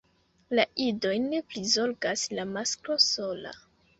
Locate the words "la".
0.59-0.63, 2.39-2.47